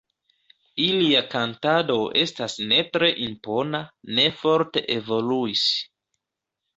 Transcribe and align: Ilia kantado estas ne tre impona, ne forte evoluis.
Ilia 0.83 1.19
kantado 1.33 1.97
estas 2.21 2.55
ne 2.71 2.79
tre 2.95 3.09
impona, 3.25 3.81
ne 4.21 4.25
forte 4.39 4.83
evoluis. 4.95 5.67